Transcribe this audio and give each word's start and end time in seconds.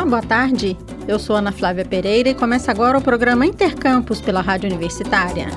Olá, 0.00 0.08
boa 0.08 0.22
tarde. 0.22 0.78
Eu 1.06 1.18
sou 1.18 1.36
Ana 1.36 1.52
Flávia 1.52 1.84
Pereira 1.84 2.30
e 2.30 2.34
começa 2.34 2.70
agora 2.70 2.96
o 2.96 3.02
programa 3.02 3.44
Intercampus 3.44 4.18
pela 4.18 4.40
Rádio 4.40 4.66
Universitária. 4.66 5.48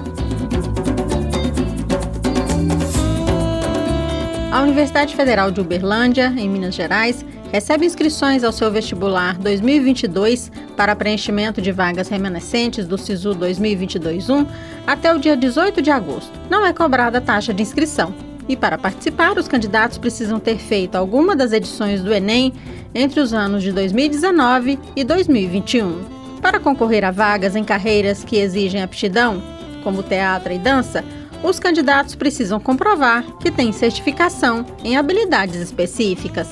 A 4.52 4.62
Universidade 4.62 5.16
Federal 5.16 5.50
de 5.50 5.62
Uberlândia, 5.62 6.34
em 6.36 6.50
Minas 6.50 6.76
Gerais, 6.76 7.26
recebe 7.54 7.86
inscrições 7.86 8.44
ao 8.44 8.52
seu 8.52 8.70
vestibular 8.70 9.38
2022 9.38 10.52
para 10.76 10.94
preenchimento 10.94 11.62
de 11.62 11.72
vagas 11.72 12.10
remanescentes 12.10 12.86
do 12.86 12.98
SISU 12.98 13.30
2022-1 13.36 14.46
até 14.86 15.14
o 15.14 15.20
dia 15.20 15.38
18 15.38 15.82
de 15.82 15.90
agosto. 15.90 16.38
Não 16.50 16.66
é 16.66 16.74
cobrada 16.74 17.22
taxa 17.22 17.54
de 17.54 17.62
inscrição. 17.62 18.33
E 18.48 18.56
para 18.56 18.78
participar, 18.78 19.38
os 19.38 19.48
candidatos 19.48 19.98
precisam 19.98 20.40
ter 20.40 20.58
feito 20.58 20.96
alguma 20.96 21.36
das 21.36 21.52
edições 21.52 22.02
do 22.02 22.14
Enem 22.14 22.54
entre 22.94 23.20
os 23.20 23.34
anos 23.34 23.64
de 23.64 23.72
2019 23.72 24.78
e 24.96 25.04
2021. 25.04 26.04
Para 26.42 26.60
concorrer 26.60 27.06
a 27.06 27.12
vagas 27.12 27.56
em 27.56 27.64
carreiras 27.64 28.24
que 28.24 28.36
exigem 28.36 28.82
aptidão, 28.84 29.42
como 29.84 30.04
teatro 30.04 30.52
e 30.52 30.60
dança, 30.60 31.04
os 31.42 31.60
candidatos 31.60 32.16
precisam 32.16 32.60
comprovar 32.60 33.24
que 33.38 33.52
têm 33.52 33.72
certificação 33.72 34.66
em 34.84 34.98
habilidades 34.98 35.56
específicas. 35.56 36.50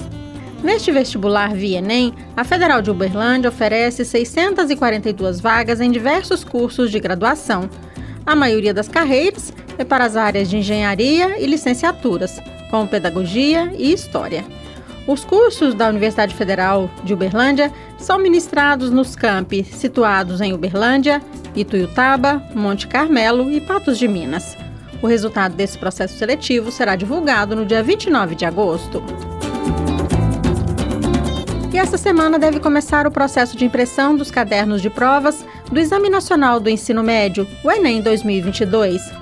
Neste 0.64 0.92
vestibular 0.92 1.54
via 1.54 1.80
Enem, 1.80 2.14
a 2.38 2.44
Federal 2.44 2.82
de 2.82 2.92
Uberlândia 2.92 3.50
oferece 3.50 4.06
642 4.06 5.40
vagas 5.40 5.82
em 5.82 5.90
diversos 5.90 6.44
cursos 6.44 6.92
de 6.92 7.00
graduação. 7.00 7.70
A 8.26 8.36
maioria 8.36 8.74
das 8.74 8.88
carreiras 8.88 9.52
é 9.82 9.86
para 9.86 10.06
as 10.06 10.16
áreas 10.16 10.50
de 10.50 10.58
engenharia 10.58 11.42
e 11.42 11.46
licenciaturas, 11.46 12.42
como 12.70 12.88
pedagogia 12.88 13.74
e 13.78 13.92
história. 13.92 14.46
Os 15.08 15.26
cursos 15.26 15.74
da 15.74 15.90
Universidade 15.90 16.36
Federal 16.36 16.90
de 17.04 17.14
Uberlândia 17.14 17.72
são 17.98 18.20
ministrados 18.20 18.92
nos 18.92 19.16
campi 19.16 19.64
situados 19.64 20.40
em 20.40 20.54
Uberlândia, 20.54 21.22
Ituiutaba, 21.56 22.42
Monte 22.54 22.88
Carmelo 22.88 23.52
e 23.52 23.60
Patos 23.60 23.98
de 23.98 24.08
Minas. 24.08 24.56
O 25.02 25.08
resultado 25.08 25.56
desse 25.56 25.78
processo 25.78 26.16
seletivo 26.16 26.72
será 26.72 26.96
divulgado 26.96 27.56
no 27.56 27.66
dia 27.66 27.82
29 27.82 28.36
de 28.36 28.46
agosto. 28.46 29.04
E 31.74 31.78
essa 31.78 31.98
semana 31.98 32.38
deve 32.38 32.60
começar 32.60 33.08
o 33.08 33.12
processo 33.12 33.58
de 33.58 33.66
impressão 33.66 34.16
dos 34.16 34.30
cadernos 34.30 34.82
de 34.82 34.90
provas 34.90 35.44
do 35.72 35.80
Exame 35.80 36.10
Nacional 36.10 36.60
do 36.60 36.70
Ensino 36.70 37.02
Médio, 37.02 37.48
o 37.64 37.72
Enem 37.72 38.02
2022. 38.02 39.21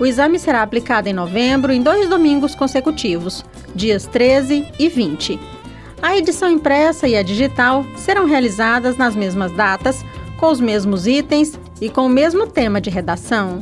O 0.00 0.06
exame 0.06 0.38
será 0.38 0.62
aplicado 0.62 1.10
em 1.10 1.12
novembro, 1.12 1.70
em 1.70 1.82
dois 1.82 2.08
domingos 2.08 2.54
consecutivos, 2.54 3.44
dias 3.74 4.06
13 4.06 4.66
e 4.78 4.88
20. 4.88 5.38
A 6.00 6.16
edição 6.16 6.50
impressa 6.50 7.06
e 7.06 7.14
a 7.14 7.22
digital 7.22 7.84
serão 7.98 8.24
realizadas 8.24 8.96
nas 8.96 9.14
mesmas 9.14 9.52
datas, 9.52 10.02
com 10.38 10.50
os 10.50 10.58
mesmos 10.58 11.06
itens 11.06 11.52
e 11.82 11.90
com 11.90 12.06
o 12.06 12.08
mesmo 12.08 12.46
tema 12.46 12.80
de 12.80 12.88
redação. 12.88 13.60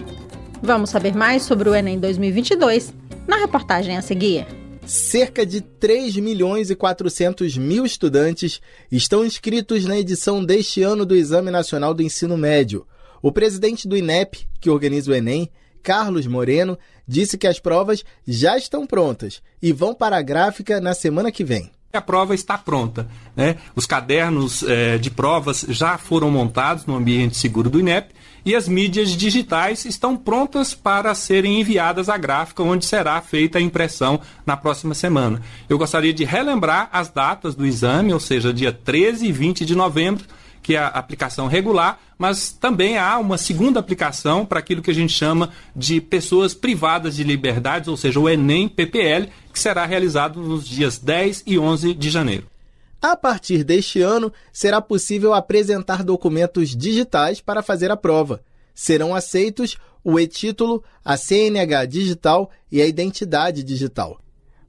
Vamos 0.62 0.91
saber 0.91 1.12
mais 1.12 1.42
sobre 1.42 1.69
o 1.69 1.75
Enem 1.75 1.98
2022 1.98 2.95
na 3.27 3.36
reportagem 3.36 3.97
a 3.97 4.00
seguir. 4.00 4.47
Cerca 4.86 5.45
de 5.45 5.61
3 5.61 6.19
milhões 6.19 6.70
e 6.70 6.77
400 6.77 7.58
mil 7.58 7.84
estudantes 7.84 8.61
estão 8.92 9.27
inscritos 9.27 9.84
na 9.86 9.98
edição 9.98 10.45
deste 10.45 10.84
ano 10.84 11.05
do 11.05 11.17
Exame 11.17 11.50
Nacional 11.50 11.92
do 11.92 12.02
Ensino 12.02 12.36
Médio. 12.39 12.86
O 13.20 13.33
presidente 13.33 13.89
do 13.89 13.97
INEP, 13.97 14.47
que 14.61 14.70
organiza 14.70 15.11
o 15.11 15.14
Enem, 15.14 15.50
Carlos 15.89 16.27
Moreno, 16.27 16.78
disse 17.06 17.39
que 17.39 17.47
as 17.47 17.58
provas 17.58 18.05
já 18.27 18.58
estão 18.58 18.86
prontas 18.86 19.41
e 19.62 19.72
vão 19.72 19.95
para 19.95 20.19
a 20.19 20.22
gráfica 20.22 20.83
na 20.83 20.92
semana 20.92 21.33
que 21.33 21.42
vem. 21.42 21.70
A 21.91 22.03
prova 22.03 22.34
está 22.34 22.58
pronta. 22.58 23.08
Né? 23.34 23.56
Os 23.75 23.86
cadernos 23.86 24.62
é, 24.64 24.98
de 24.98 25.11
provas 25.11 25.64
já 25.70 25.97
foram 25.97 26.30
montados 26.30 26.84
no 26.84 26.95
ambiente 26.95 27.39
seguro 27.39 27.70
do 27.70 27.80
INEP 27.80 28.12
e 28.45 28.55
as 28.55 28.69
mídias 28.69 29.17
digitais 29.17 29.86
estão 29.86 30.14
prontas 30.14 30.74
para 30.74 31.14
serem 31.14 31.58
enviadas 31.58 32.11
à 32.11 32.18
gráfica, 32.18 32.62
onde 32.62 32.85
será 32.85 33.18
feita 33.23 33.57
a 33.57 33.62
impressão 33.62 34.20
na 34.45 34.58
próxima 34.58 34.92
semana. 34.92 35.41
Eu 35.70 35.79
gostaria 35.79 36.12
de 36.12 36.23
relembrar 36.23 36.91
as 36.92 37.08
datas 37.08 37.55
do 37.55 37.64
exame, 37.64 38.12
ou 38.12 38.20
seja, 38.20 38.52
dia 38.52 38.74
13 38.74 39.27
e 39.27 39.33
20 39.33 39.64
de 39.64 39.74
novembro, 39.74 40.27
que 40.63 40.74
é 40.74 40.79
a 40.79 40.89
aplicação 40.89 41.46
regular, 41.46 41.98
mas 42.19 42.51
também 42.51 42.98
há 42.98 43.19
uma 43.19 43.39
segunda 43.39 43.80
aplicação 43.80 44.45
para 44.45 44.58
aquilo 44.58 44.83
que 44.83 44.91
a 44.91 44.95
gente 44.95 45.13
chama 45.13 45.51
de 45.74 46.01
pessoas 46.01 46.55
privadas 46.55 47.17
de 47.17 47.24
liberdades, 47.24 47.89
ou 47.89 47.96
seja, 47.96 48.19
o 48.19 48.29
Enem 48.29 48.68
PPL, 48.68 49.29
que 49.52 49.58
será 49.58 49.86
realizado 49.86 50.41
nos 50.41 50.67
dias 50.67 50.98
10 50.98 51.45
e 51.47 51.58
11 51.58 51.95
de 51.95 52.11
janeiro. 52.11 52.47
A 53.01 53.17
partir 53.17 53.63
deste 53.63 54.01
ano, 54.01 54.33
será 54.52 54.80
possível 54.80 55.33
apresentar 55.33 56.02
documentos 56.02 56.77
digitais 56.77 57.41
para 57.41 57.63
fazer 57.63 57.91
a 57.91 57.97
prova. 57.97 58.42
Serão 58.74 59.14
aceitos 59.14 59.77
o 60.02 60.18
e-título, 60.18 60.83
a 61.05 61.17
CNH 61.17 61.86
digital 61.86 62.51
e 62.70 62.83
a 62.83 62.86
identidade 62.86 63.63
digital. 63.63 64.18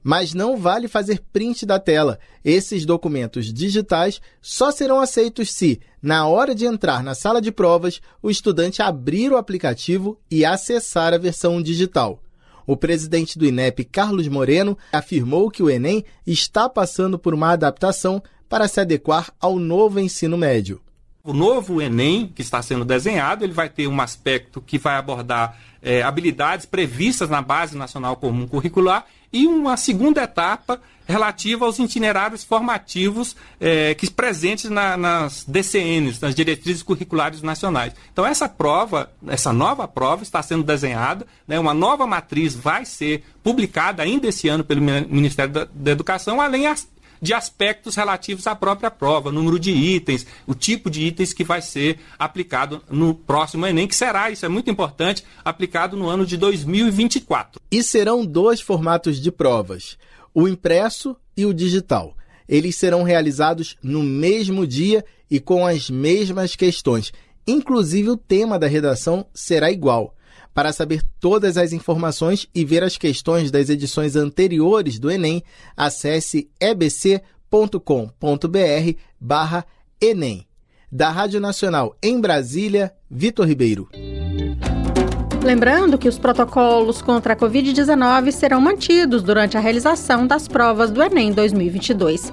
Mas 0.02 0.32
não 0.32 0.56
vale 0.56 0.88
fazer 0.88 1.22
print 1.32 1.66
da 1.66 1.78
tela. 1.78 2.18
Esses 2.44 2.86
documentos 2.86 3.52
digitais 3.52 4.20
só 4.40 4.70
serão 4.70 5.00
aceitos 5.00 5.52
se, 5.52 5.80
na 6.02 6.26
hora 6.26 6.54
de 6.54 6.64
entrar 6.64 7.02
na 7.02 7.14
sala 7.14 7.40
de 7.40 7.52
provas, 7.52 8.00
o 8.22 8.30
estudante 8.30 8.80
abrir 8.80 9.30
o 9.30 9.36
aplicativo 9.36 10.18
e 10.30 10.44
acessar 10.44 11.12
a 11.12 11.18
versão 11.18 11.62
digital. 11.62 12.22
O 12.66 12.76
presidente 12.76 13.38
do 13.38 13.44
INEP, 13.44 13.84
Carlos 13.84 14.28
Moreno, 14.28 14.78
afirmou 14.92 15.50
que 15.50 15.62
o 15.62 15.68
Enem 15.68 16.04
está 16.26 16.68
passando 16.68 17.18
por 17.18 17.34
uma 17.34 17.50
adaptação 17.50 18.22
para 18.48 18.68
se 18.68 18.80
adequar 18.80 19.32
ao 19.40 19.58
novo 19.58 19.98
ensino 20.00 20.38
médio. 20.38 20.80
O 21.22 21.32
novo 21.32 21.82
Enem 21.82 22.32
que 22.34 22.42
está 22.42 22.62
sendo 22.62 22.84
desenhado, 22.84 23.44
ele 23.44 23.52
vai 23.52 23.68
ter 23.68 23.86
um 23.86 24.00
aspecto 24.00 24.60
que 24.60 24.78
vai 24.78 24.96
abordar 24.96 25.58
é, 25.82 26.02
habilidades 26.02 26.66
previstas 26.66 27.28
na 27.28 27.42
Base 27.42 27.76
Nacional 27.76 28.16
Comum 28.16 28.46
Curricular 28.46 29.04
e 29.32 29.46
uma 29.46 29.76
segunda 29.76 30.22
etapa 30.22 30.80
relativa 31.06 31.66
aos 31.66 31.78
itinerários 31.78 32.44
formativos 32.44 33.36
é, 33.60 33.94
que 33.94 34.08
presentes 34.10 34.70
na, 34.70 34.96
nas 34.96 35.44
DCNs, 35.44 36.20
nas 36.20 36.34
diretrizes 36.34 36.82
curriculares 36.82 37.42
nacionais. 37.42 37.92
Então 38.12 38.24
essa 38.24 38.48
prova, 38.48 39.10
essa 39.26 39.52
nova 39.52 39.88
prova 39.88 40.22
está 40.22 40.40
sendo 40.42 40.62
desenhada, 40.62 41.26
né, 41.46 41.58
uma 41.58 41.74
nova 41.74 42.06
matriz 42.06 42.54
vai 42.54 42.84
ser 42.84 43.24
publicada 43.42 44.02
ainda 44.02 44.28
esse 44.28 44.48
ano 44.48 44.62
pelo 44.62 44.80
Ministério 44.80 45.52
da, 45.52 45.68
da 45.72 45.90
Educação, 45.90 46.40
além 46.40 46.66
as, 46.66 46.88
de 47.20 47.34
aspectos 47.34 47.96
relativos 47.96 48.46
à 48.46 48.54
própria 48.54 48.90
prova, 48.90 49.30
número 49.30 49.58
de 49.58 49.70
itens, 49.70 50.26
o 50.46 50.54
tipo 50.54 50.90
de 50.90 51.02
itens 51.02 51.32
que 51.32 51.44
vai 51.44 51.60
ser 51.60 51.98
aplicado 52.18 52.82
no 52.90 53.14
próximo 53.14 53.66
Enem, 53.66 53.86
que 53.86 53.94
será, 53.94 54.30
isso 54.30 54.46
é 54.46 54.48
muito 54.48 54.70
importante, 54.70 55.24
aplicado 55.44 55.96
no 55.96 56.08
ano 56.08 56.24
de 56.24 56.36
2024. 56.36 57.60
E 57.70 57.82
serão 57.82 58.24
dois 58.24 58.60
formatos 58.60 59.20
de 59.20 59.30
provas: 59.30 59.98
o 60.34 60.48
impresso 60.48 61.16
e 61.36 61.44
o 61.44 61.54
digital. 61.54 62.16
Eles 62.48 62.76
serão 62.76 63.02
realizados 63.02 63.76
no 63.82 64.02
mesmo 64.02 64.66
dia 64.66 65.04
e 65.30 65.38
com 65.38 65.64
as 65.64 65.88
mesmas 65.88 66.56
questões. 66.56 67.12
Inclusive, 67.46 68.10
o 68.10 68.16
tema 68.16 68.58
da 68.58 68.66
redação 68.66 69.24
será 69.32 69.70
igual. 69.70 70.14
Para 70.60 70.74
saber 70.74 71.00
todas 71.18 71.56
as 71.56 71.72
informações 71.72 72.46
e 72.54 72.66
ver 72.66 72.84
as 72.84 72.98
questões 72.98 73.50
das 73.50 73.70
edições 73.70 74.14
anteriores 74.14 74.98
do 74.98 75.10
Enem, 75.10 75.42
acesse 75.74 76.50
ebc.com.br 76.60 77.18
barra 79.18 79.64
Enem. 79.98 80.46
Da 80.92 81.08
Rádio 81.08 81.40
Nacional 81.40 81.96
em 82.02 82.20
Brasília, 82.20 82.92
Vitor 83.10 83.46
Ribeiro. 83.46 83.88
Lembrando 85.42 85.96
que 85.96 86.10
os 86.10 86.18
protocolos 86.18 87.00
contra 87.00 87.32
a 87.32 87.36
Covid-19 87.36 88.30
serão 88.30 88.60
mantidos 88.60 89.22
durante 89.22 89.56
a 89.56 89.60
realização 89.60 90.26
das 90.26 90.46
provas 90.46 90.90
do 90.90 91.02
Enem 91.02 91.32
2022. 91.32 92.30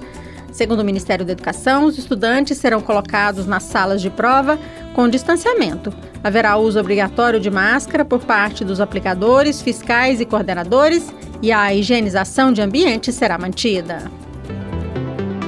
Segundo 0.51 0.81
o 0.81 0.83
Ministério 0.83 1.25
da 1.25 1.31
Educação, 1.31 1.85
os 1.85 1.97
estudantes 1.97 2.57
serão 2.57 2.81
colocados 2.81 3.45
nas 3.45 3.63
salas 3.63 4.01
de 4.01 4.09
prova 4.09 4.59
com 4.93 5.07
distanciamento. 5.07 5.93
Haverá 6.27 6.57
uso 6.57 6.77
obrigatório 6.77 7.39
de 7.39 7.49
máscara 7.49 8.03
por 8.03 8.19
parte 8.19 8.65
dos 8.65 8.81
aplicadores, 8.81 9.61
fiscais 9.61 10.19
e 10.19 10.25
coordenadores 10.25 11.09
e 11.41 11.53
a 11.53 11.73
higienização 11.73 12.51
de 12.51 12.61
ambiente 12.61 13.13
será 13.13 13.37
mantida. 13.37 14.11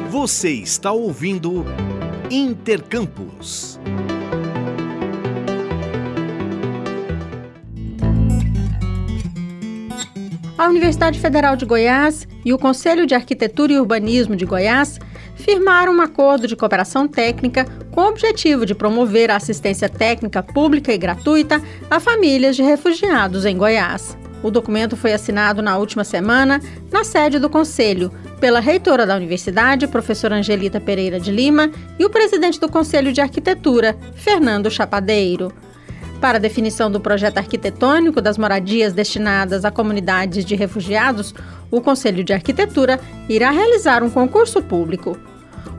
Você 0.09 0.51
está 0.51 0.93
ouvindo 0.93 1.65
Intercampus. 2.31 3.77
A 10.57 10.69
Universidade 10.69 11.19
Federal 11.19 11.57
de 11.57 11.65
Goiás 11.65 12.25
e 12.45 12.53
o 12.53 12.57
Conselho 12.57 13.05
de 13.05 13.13
Arquitetura 13.13 13.73
e 13.73 13.77
Urbanismo 13.77 14.33
de 14.33 14.45
Goiás 14.45 14.97
firmaram 15.35 15.93
um 15.95 16.01
acordo 16.01 16.47
de 16.47 16.55
cooperação 16.55 17.05
técnica 17.05 17.65
com 17.91 18.01
o 18.01 18.07
objetivo 18.07 18.65
de 18.65 18.75
promover 18.75 19.31
a 19.31 19.35
assistência 19.35 19.89
técnica 19.89 20.41
pública 20.43 20.93
e 20.93 20.97
gratuita 20.97 21.61
a 21.89 21.99
famílias 21.99 22.55
de 22.55 22.63
refugiados 22.63 23.45
em 23.45 23.57
Goiás. 23.57 24.17
O 24.41 24.49
documento 24.49 24.95
foi 24.95 25.11
assinado 25.13 25.61
na 25.61 25.77
última 25.77 26.03
semana 26.03 26.61
na 26.91 27.03
sede 27.03 27.39
do 27.39 27.49
Conselho, 27.49 28.11
pela 28.39 28.61
reitora 28.61 29.05
da 29.05 29.15
universidade, 29.15 29.87
professora 29.87 30.35
Angelita 30.35 30.79
Pereira 30.79 31.19
de 31.19 31.29
Lima, 31.29 31.69
e 31.97 32.05
o 32.05 32.09
presidente 32.09 32.59
do 32.59 32.69
Conselho 32.69 33.11
de 33.11 33.19
Arquitetura, 33.19 33.97
Fernando 34.15 34.71
Chapadeiro. 34.71 35.51
Para 36.21 36.37
a 36.37 36.41
definição 36.41 36.89
do 36.89 36.99
projeto 36.99 37.37
arquitetônico 37.37 38.21
das 38.21 38.37
moradias 38.37 38.93
destinadas 38.93 39.65
a 39.65 39.71
comunidades 39.71 40.45
de 40.45 40.55
refugiados, 40.55 41.33
o 41.69 41.81
Conselho 41.81 42.23
de 42.23 42.33
Arquitetura 42.33 42.99
irá 43.27 43.51
realizar 43.51 44.03
um 44.03 44.09
concurso 44.09 44.61
público. 44.61 45.17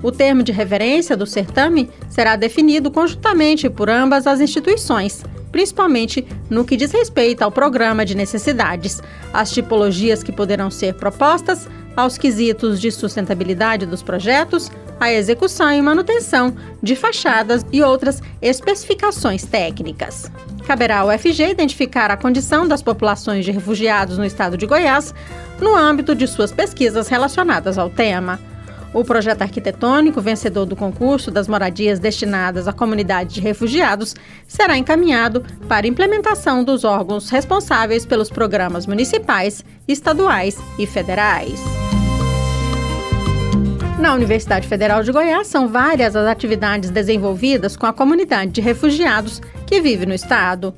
O 0.03 0.11
termo 0.11 0.43
de 0.43 0.53
referência 0.53 1.17
do 1.17 1.27
certame 1.27 1.91
será 2.09 2.37
definido 2.37 2.91
conjuntamente 2.91 3.69
por 3.69 3.91
ambas 3.91 4.27
as 4.27 4.41
instituições, 4.41 5.23
principalmente 5.53 6.27
no 6.49 6.65
que 6.65 6.77
diz 6.77 6.93
respeito 6.93 7.43
ao 7.43 7.51
programa 7.51 8.05
de 8.05 8.17
necessidades, 8.17 9.03
às 9.33 9.51
tipologias 9.51 10.23
que 10.23 10.33
poderão 10.33 10.71
ser 10.71 10.95
propostas, 10.95 11.69
aos 11.97 12.17
quesitos 12.17 12.81
de 12.81 12.91
sustentabilidade 12.91 13.85
dos 13.85 14.03
projetos, 14.03 14.71
à 14.99 15.13
execução 15.13 15.73
e 15.73 15.83
manutenção 15.83 16.55
de 16.83 16.95
fachadas 16.95 17.65
e 17.73 17.83
outras 17.83 18.23
especificações 18.41 19.45
técnicas. 19.45 20.31
Caberá 20.67 21.01
ao 21.01 21.19
FG 21.19 21.51
identificar 21.51 22.11
a 22.11 22.17
condição 22.17 22.67
das 22.67 22.83
populações 22.83 23.45
de 23.45 23.51
refugiados 23.51 24.19
no 24.19 24.25
estado 24.25 24.57
de 24.57 24.67
Goiás 24.67 25.15
no 25.61 25.75
âmbito 25.75 26.15
de 26.15 26.27
suas 26.27 26.53
pesquisas 26.53 27.09
relacionadas 27.09 27.77
ao 27.77 27.91
tema. 27.91 28.39
O 28.93 29.05
projeto 29.05 29.43
arquitetônico 29.43 30.21
vencedor 30.21 30.67
do 30.67 30.75
concurso 30.75 31.31
das 31.31 31.47
moradias 31.47 32.01
destinadas 32.01 32.67
à 32.67 32.73
comunidade 32.73 33.35
de 33.35 33.41
refugiados 33.41 34.17
será 34.49 34.77
encaminhado 34.77 35.45
para 35.69 35.87
implementação 35.87 36.65
dos 36.65 36.83
órgãos 36.83 37.31
responsáveis 37.31 38.05
pelos 38.05 38.31
programas 38.31 38.87
municipais, 38.87 39.65
estaduais 39.87 40.59
e 40.77 40.87
federais. 40.87 41.61
Na 44.01 44.15
Universidade 44.15 44.67
Federal 44.67 45.03
de 45.05 45.13
Goiás, 45.13 45.47
são 45.47 45.69
várias 45.69 46.17
as 46.17 46.27
atividades 46.27 46.91
desenvolvidas 46.91 47.77
com 47.77 47.87
a 47.87 47.93
comunidade 47.93 48.51
de 48.51 48.61
refugiados 48.61 49.41
que 49.67 49.81
vive 49.81 50.05
no 50.07 50.15
estado. 50.15 50.75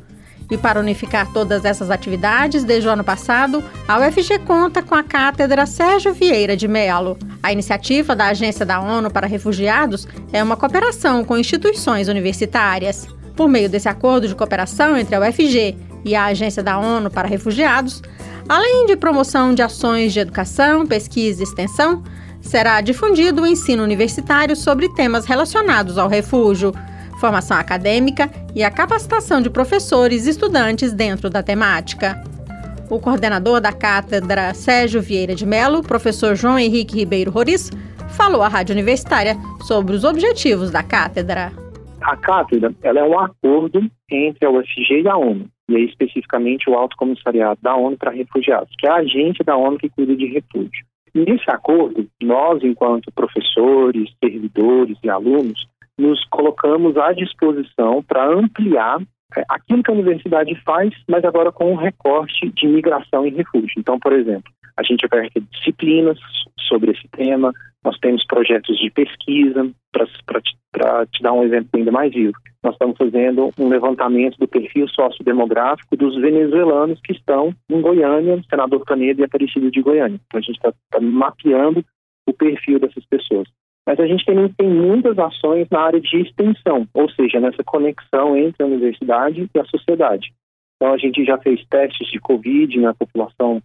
E 0.52 0.58
para 0.58 0.78
unificar 0.78 1.32
todas 1.32 1.64
essas 1.64 1.90
atividades, 1.90 2.62
desde 2.62 2.86
o 2.86 2.92
ano 2.92 3.02
passado, 3.02 3.64
a 3.88 3.98
UFG 3.98 4.40
conta 4.40 4.82
com 4.82 4.94
a 4.94 5.02
Cátedra 5.02 5.64
Sérgio 5.64 6.12
Vieira 6.12 6.54
de 6.54 6.68
Melo. 6.68 7.16
A 7.42 7.50
iniciativa 7.50 8.14
da 8.14 8.26
Agência 8.26 8.66
da 8.66 8.78
ONU 8.78 9.10
para 9.10 9.26
Refugiados 9.26 10.06
é 10.30 10.42
uma 10.42 10.54
cooperação 10.54 11.24
com 11.24 11.38
instituições 11.38 12.06
universitárias. 12.06 13.08
Por 13.34 13.48
meio 13.48 13.70
desse 13.70 13.88
acordo 13.88 14.28
de 14.28 14.34
cooperação 14.34 14.94
entre 14.94 15.14
a 15.14 15.20
UFG 15.20 15.74
e 16.04 16.14
a 16.14 16.26
Agência 16.26 16.62
da 16.62 16.78
ONU 16.78 17.10
para 17.10 17.26
Refugiados, 17.26 18.02
além 18.46 18.84
de 18.84 18.94
promoção 18.94 19.54
de 19.54 19.62
ações 19.62 20.12
de 20.12 20.20
educação, 20.20 20.86
pesquisa 20.86 21.40
e 21.40 21.44
extensão, 21.44 22.02
será 22.42 22.82
difundido 22.82 23.40
o 23.40 23.46
ensino 23.46 23.82
universitário 23.82 24.54
sobre 24.54 24.90
temas 24.90 25.24
relacionados 25.24 25.96
ao 25.96 26.10
refúgio 26.10 26.74
formação 27.22 27.56
acadêmica 27.56 28.28
e 28.52 28.64
a 28.64 28.70
capacitação 28.70 29.40
de 29.40 29.48
professores 29.48 30.26
e 30.26 30.30
estudantes 30.30 30.92
dentro 30.92 31.30
da 31.30 31.40
temática. 31.40 32.20
O 32.90 32.98
coordenador 32.98 33.60
da 33.60 33.72
cátedra 33.72 34.52
Sérgio 34.52 35.00
Vieira 35.00 35.32
de 35.32 35.46
Melo, 35.46 35.84
professor 35.84 36.34
João 36.34 36.58
Henrique 36.58 36.96
Ribeiro 36.96 37.30
Roriz, 37.30 37.70
falou 38.16 38.42
à 38.42 38.48
Rádio 38.48 38.72
Universitária 38.72 39.36
sobre 39.68 39.94
os 39.94 40.02
objetivos 40.02 40.72
da 40.72 40.82
cátedra. 40.82 41.52
A 42.00 42.16
cátedra 42.16 42.74
ela 42.82 42.98
é 42.98 43.04
um 43.04 43.16
acordo 43.16 43.88
entre 44.10 44.44
a 44.44 44.50
UFG 44.50 45.02
e 45.04 45.08
a 45.08 45.16
ONU, 45.16 45.46
e 45.68 45.76
aí 45.76 45.84
especificamente 45.84 46.68
o 46.68 46.74
Alto 46.74 46.96
Comissariado 46.96 47.60
da 47.62 47.76
ONU 47.76 47.96
para 47.96 48.10
Refugiados, 48.10 48.74
que 48.76 48.84
é 48.84 48.90
a 48.90 48.96
agência 48.96 49.44
da 49.44 49.56
ONU 49.56 49.78
que 49.78 49.88
cuida 49.88 50.16
de 50.16 50.26
refúgio. 50.26 50.84
Nesse 51.14 51.48
acordo, 51.48 52.08
nós, 52.20 52.64
enquanto 52.64 53.12
professores, 53.12 54.10
servidores 54.18 54.98
e 55.04 55.08
alunos, 55.08 55.70
nos 55.98 56.24
colocamos 56.26 56.96
à 56.96 57.12
disposição 57.12 58.02
para 58.02 58.26
ampliar 58.26 59.00
é, 59.36 59.44
aquilo 59.48 59.82
que 59.82 59.90
a 59.90 59.94
universidade 59.94 60.54
faz, 60.64 60.90
mas 61.08 61.24
agora 61.24 61.52
com 61.52 61.72
um 61.72 61.76
recorte 61.76 62.50
de 62.50 62.66
migração 62.66 63.26
e 63.26 63.30
refúgio. 63.30 63.74
Então, 63.78 63.98
por 63.98 64.12
exemplo, 64.12 64.50
a 64.76 64.82
gente 64.82 65.04
oferta 65.04 65.40
disciplinas 65.52 66.18
sobre 66.68 66.92
esse 66.92 67.06
tema, 67.08 67.52
nós 67.84 67.98
temos 67.98 68.24
projetos 68.26 68.78
de 68.78 68.90
pesquisa, 68.90 69.70
para 69.90 71.06
te 71.06 71.22
dar 71.22 71.32
um 71.32 71.42
exemplo 71.42 71.68
ainda 71.74 71.92
mais 71.92 72.12
vivo. 72.12 72.32
Nós 72.62 72.74
estamos 72.74 72.96
fazendo 72.96 73.50
um 73.58 73.68
levantamento 73.68 74.38
do 74.38 74.48
perfil 74.48 74.88
sociodemográfico 74.88 75.96
dos 75.96 76.18
venezuelanos 76.20 77.00
que 77.04 77.12
estão 77.12 77.54
em 77.68 77.80
Goiânia, 77.80 78.40
Senador 78.48 78.84
Canedo 78.84 79.20
e 79.20 79.24
Aparecido 79.24 79.70
de 79.70 79.82
Goiânia. 79.82 80.18
Então, 80.26 80.38
a 80.38 80.42
gente 80.42 80.56
está 80.56 80.72
tá 80.90 81.00
mapeando 81.00 81.84
o 82.26 82.32
perfil 82.32 82.78
dessas 82.78 83.04
pessoas. 83.06 83.48
Mas 83.86 83.98
a 83.98 84.06
gente 84.06 84.24
também 84.24 84.48
tem 84.52 84.68
muitas 84.68 85.18
ações 85.18 85.66
na 85.70 85.80
área 85.80 86.00
de 86.00 86.16
extensão, 86.20 86.86
ou 86.94 87.10
seja, 87.10 87.40
nessa 87.40 87.64
conexão 87.64 88.36
entre 88.36 88.62
a 88.62 88.66
universidade 88.66 89.48
e 89.52 89.58
a 89.58 89.64
sociedade. 89.64 90.32
Então, 90.76 90.94
a 90.94 90.98
gente 90.98 91.24
já 91.24 91.38
fez 91.38 91.64
testes 91.68 92.08
de 92.08 92.20
Covid 92.20 92.78
na 92.78 92.94
população 92.94 93.60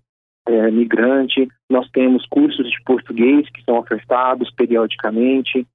é, 0.47 0.71
migrante, 0.71 1.47
nós 1.69 1.89
temos 1.91 2.25
cursos 2.27 2.69
de 2.69 2.81
português 2.83 3.47
que 3.49 3.63
são 3.63 3.77
ofertados 3.77 4.49
periodicamente, 4.51 5.65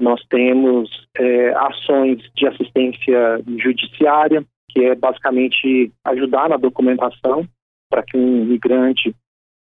nós 0.00 0.24
temos 0.28 0.88
é, 1.16 1.50
ações 1.50 2.22
de 2.34 2.46
assistência 2.46 3.42
judiciária, 3.58 4.44
que 4.70 4.84
é 4.84 4.94
basicamente 4.94 5.92
ajudar 6.04 6.48
na 6.48 6.56
documentação 6.56 7.46
para 7.90 8.02
que 8.02 8.16
um 8.16 8.44
migrante 8.44 9.14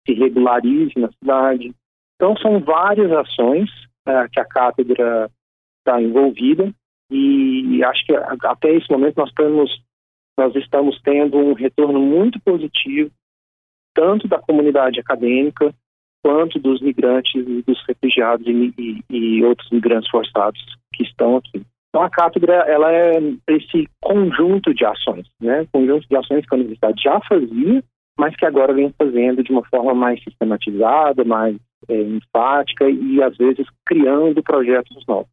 se 0.07 0.13
regularize 0.13 0.93
na 0.97 1.09
cidade. 1.11 1.73
Então, 2.15 2.37
são 2.37 2.59
várias 2.59 3.11
ações 3.11 3.69
é, 4.07 4.27
que 4.29 4.39
a 4.39 4.45
cátedra 4.45 5.29
está 5.79 6.01
envolvida 6.01 6.73
e 7.11 7.83
acho 7.83 8.05
que 8.05 8.13
até 8.15 8.71
esse 8.75 8.89
momento 8.91 9.17
nós 9.17 9.29
estamos, 9.29 9.83
nós 10.37 10.55
estamos 10.55 11.01
tendo 11.01 11.37
um 11.37 11.53
retorno 11.53 11.99
muito 11.99 12.39
positivo, 12.41 13.11
tanto 13.95 14.27
da 14.27 14.39
comunidade 14.39 14.99
acadêmica 14.99 15.73
quanto 16.23 16.59
dos 16.59 16.81
migrantes 16.81 17.33
e 17.35 17.61
dos 17.63 17.81
refugiados 17.87 18.45
e, 18.45 18.73
e, 18.77 19.03
e 19.09 19.43
outros 19.43 19.69
migrantes 19.71 20.09
forçados 20.09 20.59
que 20.93 21.03
estão 21.03 21.37
aqui. 21.37 21.63
Então 21.89 22.03
a 22.03 22.09
cátedra 22.09 22.53
ela 22.67 22.91
é 22.91 23.17
esse 23.47 23.87
conjunto 24.01 24.73
de 24.73 24.85
ações, 24.85 25.27
né? 25.41 25.65
Conjunto 25.71 26.07
de 26.07 26.15
ações 26.15 26.45
que 26.45 26.53
a 26.53 26.57
universidade 26.57 27.01
já 27.01 27.19
fazia, 27.21 27.83
mas 28.19 28.35
que 28.35 28.45
agora 28.45 28.73
vem 28.73 28.93
fazendo 28.97 29.43
de 29.43 29.51
uma 29.51 29.65
forma 29.65 29.95
mais 29.95 30.21
sistematizada, 30.23 31.23
mais 31.23 31.57
é, 31.89 32.01
enfática 32.01 32.89
e, 32.89 33.21
às 33.21 33.35
vezes, 33.37 33.65
criando 33.85 34.41
projetos 34.43 35.03
novos. 35.07 35.27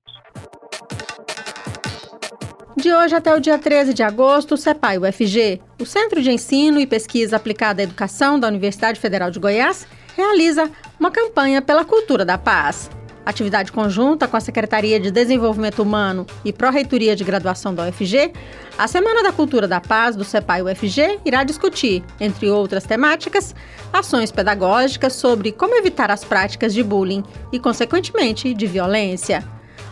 De 2.77 2.93
hoje 2.93 3.15
até 3.15 3.35
o 3.35 3.41
dia 3.41 3.59
13 3.59 3.95
de 3.95 4.03
agosto, 4.03 4.53
o 4.53 4.57
CEPAI 4.57 4.99
UFG, 4.99 5.61
o 5.81 5.87
Centro 5.87 6.21
de 6.21 6.31
Ensino 6.31 6.79
e 6.79 6.87
Pesquisa 6.87 7.37
Aplicada 7.37 7.81
à 7.81 7.85
Educação 7.85 8.39
da 8.39 8.49
Universidade 8.49 9.01
Federal 9.01 9.31
de 9.31 9.41
Goiás, 9.41 9.89
realiza 10.15 10.71
uma 11.01 11.11
campanha 11.11 11.63
pela 11.63 11.85
cultura 11.85 12.25
da 12.25 12.37
paz. 12.37 12.91
Atividade 13.27 13.73
conjunta 13.73 14.29
com 14.29 14.37
a 14.37 14.41
Secretaria 14.41 15.01
de 15.01 15.11
Desenvolvimento 15.11 15.83
Humano 15.83 16.25
e 16.45 16.53
Pró-Reitoria 16.53 17.17
de 17.17 17.25
Graduação 17.25 17.75
da 17.75 17.89
UFG, 17.89 18.33
a 18.79 18.87
Semana 18.87 19.21
da 19.21 19.33
Cultura 19.33 19.67
da 19.67 19.81
Paz 19.81 20.15
do 20.15 20.23
CEPAI 20.23 20.63
UFG 20.63 21.19
irá 21.25 21.43
discutir, 21.43 22.05
entre 22.21 22.49
outras 22.49 22.85
temáticas, 22.85 23.53
ações 23.93 24.31
pedagógicas 24.31 25.15
sobre 25.15 25.51
como 25.51 25.75
evitar 25.75 26.09
as 26.09 26.25
práticas 26.25 26.73
de 26.73 26.85
bullying 26.85 27.25
e, 27.53 27.59
consequentemente, 27.59 28.55
de 28.55 28.67
violência. 28.69 29.43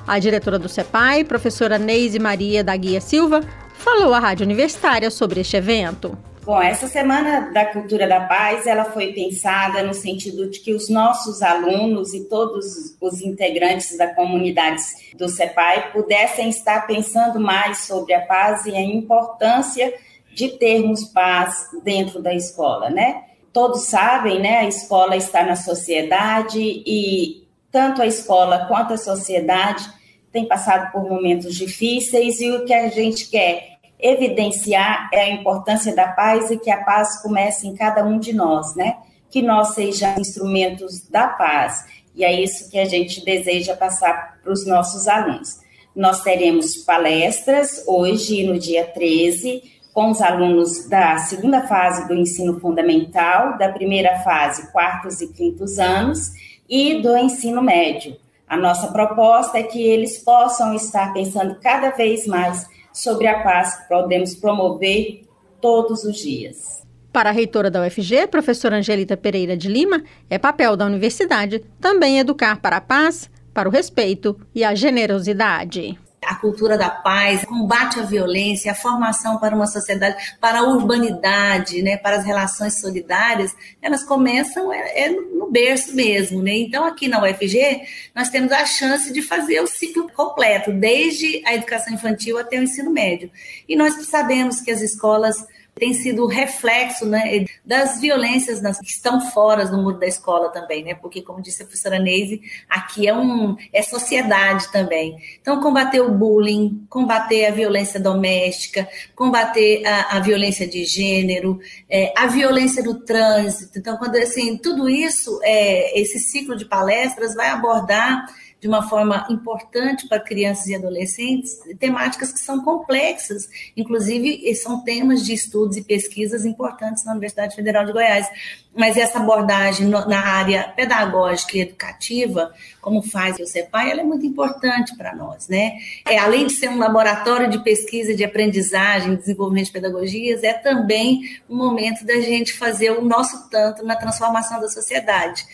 A 0.07 0.17
diretora 0.21 0.57
do 0.57 0.69
CEPAI, 0.69 1.25
professora 1.25 1.77
Neise 1.77 2.21
Maria 2.21 2.63
da 2.63 2.77
Guia 2.77 3.01
Silva, 3.01 3.41
falou 3.77 4.15
à 4.15 4.21
Rádio 4.21 4.45
Universitária 4.45 5.11
sobre 5.11 5.41
este 5.41 5.57
evento. 5.57 6.17
Bom, 6.45 6.61
essa 6.61 6.87
Semana 6.87 7.51
da 7.55 7.65
Cultura 7.65 8.07
da 8.07 8.21
Paz, 8.21 8.67
ela 8.67 8.85
foi 8.85 9.15
pensada 9.15 9.83
no 9.83 9.95
sentido 9.95 10.51
de 10.51 10.61
que 10.61 10.75
os 10.75 10.91
nossos 10.91 11.41
alunos 11.41 12.13
e 12.13 12.29
todos 12.29 12.95
os 13.01 13.23
integrantes 13.23 13.97
da 13.97 14.15
comunidade 14.15 14.83
do 15.17 15.27
CEPAI 15.27 15.91
pudessem 15.91 16.51
estar 16.51 16.87
pensando 16.87 17.41
mais 17.41 17.87
sobre 17.87 18.13
a 18.13 18.21
paz 18.27 18.67
e 18.67 18.77
a 18.77 18.83
importância 18.83 19.95
de 20.35 20.51
termos 20.59 21.05
paz 21.05 21.67
dentro 21.83 22.21
da 22.21 22.35
escola, 22.35 22.91
né? 22.91 23.23
Todos 23.51 23.85
sabem, 23.85 24.39
né? 24.39 24.59
A 24.59 24.69
escola 24.69 25.17
está 25.17 25.47
na 25.47 25.57
sociedade 25.57 26.61
e 26.61 27.49
tanto 27.73 28.03
a 28.03 28.07
escola 28.07 28.67
quanto 28.67 28.93
a 28.93 28.99
sociedade 28.99 29.83
têm 30.31 30.47
passado 30.47 30.93
por 30.93 31.09
momentos 31.09 31.55
difíceis 31.55 32.39
e 32.39 32.51
o 32.51 32.67
que 32.67 32.75
a 32.75 32.89
gente 32.89 33.31
quer 33.31 33.74
evidenciar 33.99 35.09
é 35.13 35.21
a 35.21 35.31
importância 35.31 35.95
da 35.95 36.09
paz 36.09 36.51
e 36.51 36.59
que 36.59 36.71
a 36.71 36.83
paz 36.83 37.23
comece 37.23 37.67
em 37.67 37.75
cada 37.75 38.05
um 38.05 38.19
de 38.19 38.33
nós, 38.33 38.75
né? 38.75 38.97
Que 39.31 39.43
nós 39.43 39.75
sejamos 39.75 40.29
instrumentos 40.29 41.09
da 41.09 41.29
paz. 41.29 41.85
E 42.15 42.25
é 42.25 42.33
isso 42.41 42.71
que 42.71 42.79
a 42.79 42.85
gente 42.85 43.25
deseja 43.25 43.75
passar 43.77 44.39
para 44.43 44.53
os 44.53 44.67
nossos 44.67 45.09
alunos. 45.09 45.59
Nós 45.95 46.23
teremos 46.23 46.77
palestras 46.79 47.85
hoje, 47.87 48.45
no 48.45 48.59
dia 48.59 48.85
13, 48.85 49.63
com 49.93 50.11
os 50.11 50.21
alunos 50.21 50.89
da 50.89 51.19
segunda 51.19 51.67
fase 51.69 52.09
do 52.09 52.15
ensino 52.15 52.59
fundamental, 52.59 53.57
da 53.57 53.69
primeira 53.69 54.19
fase, 54.21 54.73
quartos 54.73 55.21
e 55.21 55.33
quintos 55.33 55.79
anos. 55.79 56.33
e 56.67 57.03
do 57.03 57.15
ensino 57.15 57.61
médio. 57.61 58.17
A 58.49 58.57
nossa 58.57 58.89
proposta 58.89 59.59
é 59.59 59.63
que 59.63 59.83
eles 59.83 60.17
possam 60.19 60.75
estar 60.75 61.13
pensando 61.13 61.59
cada 61.61 61.91
vez 61.91 62.27
mais 62.27 62.67
sobre 62.95 63.27
a 63.27 63.43
paz 63.43 63.77
que 63.77 63.89
podemos 63.89 64.35
promover 64.37 65.23
todos 65.61 66.05
os 66.05 66.17
dias. 66.17 66.83
Para 67.13 67.29
a 67.29 67.33
reitora 67.33 67.71
da 67.71 67.83
UFG, 67.87 68.29
professora 68.31 68.77
Angelita 68.77 69.17
Pereira 69.17 69.57
de 69.57 69.69
Lima, 69.69 70.03
é 70.31 70.39
papel 70.39 70.77
da 70.77 70.87
universidade 70.87 71.63
também 71.81 72.19
educar 72.19 72.61
para 72.61 72.79
a 72.79 72.81
paz, 72.81 73.31
para 73.53 73.69
o 73.69 73.73
respeito 73.73 74.41
e 74.55 74.65
a 74.65 74.75
generosidade 74.75 75.99
a 76.27 76.35
cultura 76.37 76.77
da 76.77 76.91
paz, 76.91 77.45
combate 77.45 78.01
à 78.01 78.03
violência, 78.03 78.73
a 78.73 78.75
formação 78.75 79.39
para 79.39 79.55
uma 79.55 79.67
sociedade, 79.67 80.17
para 80.41 80.61
a 80.61 80.63
urbanidade, 80.63 81.83
né, 81.83 81.97
para 81.97 82.17
as 82.17 82.25
relações 82.25 82.81
solidárias, 82.81 83.55
elas 83.81 84.05
começam 84.05 84.73
é, 84.73 85.05
é 85.05 85.11
no 85.11 85.51
berço 85.51 85.95
mesmo, 85.95 86.43
né? 86.43 86.57
Então 86.57 86.85
aqui 86.85 87.09
na 87.09 87.23
UFG 87.23 87.83
nós 88.15 88.29
temos 88.31 88.53
a 88.53 88.65
chance 88.65 89.13
de 89.13 89.23
fazer 89.23 89.61
o 89.61 89.67
ciclo 89.67 90.11
completo, 90.13 90.73
desde 90.73 91.43
a 91.47 91.55
educação 91.55 91.95
infantil 91.95 92.39
até 92.39 92.59
o 92.59 92.63
ensino 92.63 92.91
médio. 92.91 93.31
E 93.69 93.77
nós 93.77 93.95
sabemos 94.07 94.61
que 94.61 94.71
as 94.71 94.81
escolas 94.81 95.37
tem 95.75 95.93
sido 95.93 96.27
reflexo 96.27 97.05
né, 97.05 97.45
das 97.65 98.01
violências 98.01 98.61
que 98.79 98.87
estão 98.87 99.21
fora 99.31 99.67
do 99.67 99.77
muro 99.77 99.99
da 99.99 100.07
escola 100.07 100.51
também, 100.51 100.85
né? 100.85 100.95
Porque, 100.95 101.21
como 101.21 101.43
disse 101.43 101.63
a 101.63 101.67
professora 101.67 101.99
Neise, 101.99 102.41
aqui 102.69 103.09
é 103.09 103.15
um 103.15 103.57
é 103.73 103.83
sociedade 103.83 104.71
também. 104.71 105.17
Então, 105.41 105.61
combater 105.61 106.01
o 106.01 106.13
bullying, 106.13 106.87
combater 106.89 107.47
a 107.47 107.51
violência 107.51 107.99
doméstica, 107.99 108.89
combater 109.15 109.85
a, 109.85 110.17
a 110.17 110.21
violência 110.21 110.67
de 110.67 110.85
gênero, 110.85 111.59
é, 111.91 112.13
a 112.17 112.27
violência 112.27 112.83
do 112.83 113.01
trânsito. 113.01 113.79
Então, 113.79 113.97
quando 113.97 114.17
assim, 114.17 114.57
tudo 114.57 114.89
isso, 114.89 115.41
é, 115.43 116.01
esse 116.01 116.21
ciclo 116.21 116.57
de 116.57 116.67
palestras 116.67 117.35
vai 117.35 117.49
abordar 117.49 118.27
de 118.65 118.69
uma 118.69 118.89
forma 118.89 119.27
importante 119.29 120.09
para 120.09 120.19
crianças 120.19 120.69
e 120.69 120.75
adolescentes, 120.75 121.59
temáticas 121.79 122.33
que 122.33 122.39
são 122.39 122.65
complexas, 122.65 123.47
inclusive 123.77 124.55
são 124.55 124.83
temas 124.83 125.23
de 125.23 125.35
estudos 125.35 125.77
e 125.77 125.85
pesquisas 125.85 126.47
importantes 126.47 127.05
na 127.05 127.13
Universidade 127.13 127.55
Federal 127.55 127.85
de 127.85 127.93
Goiás. 127.93 128.27
Mas 128.75 128.97
essa 128.97 129.19
abordagem 129.19 129.87
na 129.87 130.19
área 130.19 130.73
pedagógica 130.75 131.59
e 131.59 131.61
educativa, 131.61 132.55
como 132.81 133.03
faz 133.03 133.39
o 133.39 133.47
CEPAI, 133.47 133.91
ela 133.91 134.01
é 134.01 134.05
muito 134.05 134.25
importante 134.25 134.97
para 134.97 135.15
nós, 135.15 135.47
né? 135.47 135.75
É, 136.09 136.17
além 136.17 136.47
de 136.47 136.55
ser 136.55 136.71
um 136.71 136.79
laboratório 136.79 137.51
de 137.51 137.63
pesquisa, 137.63 138.15
de 138.15 138.25
aprendizagem, 138.25 139.15
desenvolvimento 139.15 139.67
de 139.67 139.73
pedagogias, 139.73 140.43
é 140.43 140.55
também 140.55 141.21
um 141.51 141.57
momento 141.57 142.03
da 142.07 142.19
gente 142.19 142.55
fazer 142.55 142.93
o 142.93 143.05
nosso 143.05 143.47
tanto 143.51 143.85
na 143.85 143.95
transformação 143.95 144.59
da 144.59 144.69
sociedade 144.69 145.45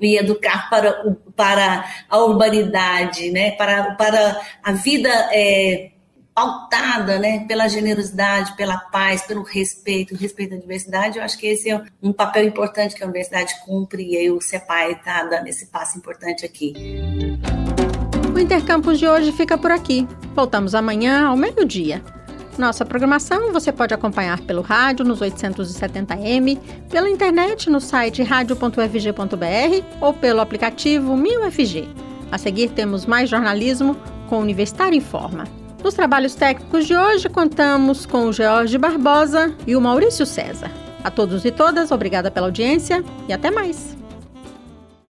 e 0.00 0.16
educar 0.16 0.70
para, 0.70 1.06
o, 1.06 1.14
para 1.14 1.84
a 2.08 2.18
urbanidade, 2.18 3.30
né? 3.30 3.52
para, 3.52 3.94
para 3.94 4.40
a 4.62 4.72
vida 4.72 5.08
é, 5.32 5.90
pautada 6.34 7.18
né? 7.18 7.44
pela 7.46 7.68
generosidade, 7.68 8.56
pela 8.56 8.78
paz, 8.78 9.22
pelo 9.22 9.42
respeito, 9.42 10.16
respeito 10.16 10.54
à 10.54 10.58
diversidade. 10.58 11.18
Eu 11.18 11.24
acho 11.24 11.38
que 11.38 11.46
esse 11.46 11.70
é 11.70 11.82
um 12.02 12.12
papel 12.12 12.44
importante 12.44 12.94
que 12.94 13.02
a 13.02 13.06
universidade 13.06 13.54
cumpre 13.64 14.02
e 14.02 14.30
o 14.30 14.40
CEPAI 14.40 14.92
está 14.92 15.24
dando 15.24 15.46
esse 15.46 15.66
passo 15.66 15.98
importante 15.98 16.44
aqui. 16.44 16.72
O 18.34 18.38
Intercampus 18.38 18.98
de 18.98 19.06
hoje 19.06 19.32
fica 19.32 19.58
por 19.58 19.70
aqui. 19.70 20.06
Voltamos 20.34 20.74
amanhã 20.74 21.26
ao 21.26 21.36
meio-dia. 21.36 22.02
Nossa 22.60 22.84
programação 22.84 23.54
você 23.54 23.72
pode 23.72 23.94
acompanhar 23.94 24.38
pelo 24.42 24.60
rádio 24.60 25.02
nos 25.02 25.20
870m, 25.20 26.58
pela 26.90 27.08
internet 27.08 27.70
no 27.70 27.80
site 27.80 28.22
radio.fg.br 28.22 29.84
ou 29.98 30.12
pelo 30.12 30.42
aplicativo 30.42 31.16
1000FG. 31.16 31.88
A 32.30 32.36
seguir 32.36 32.68
temos 32.68 33.06
mais 33.06 33.30
jornalismo 33.30 33.96
com 34.28 34.36
o 34.36 34.42
Universitário 34.42 34.94
em 34.94 35.00
Forma. 35.00 35.44
Nos 35.82 35.94
trabalhos 35.94 36.34
técnicos 36.34 36.86
de 36.86 36.94
hoje 36.94 37.30
contamos 37.30 38.04
com 38.04 38.26
o 38.26 38.32
George 38.32 38.76
Barbosa 38.76 39.54
e 39.66 39.74
o 39.74 39.80
Maurício 39.80 40.26
César. 40.26 40.70
A 41.02 41.10
todos 41.10 41.46
e 41.46 41.50
todas, 41.50 41.90
obrigada 41.90 42.30
pela 42.30 42.48
audiência 42.48 43.02
e 43.26 43.32
até 43.32 43.50
mais. 43.50 43.89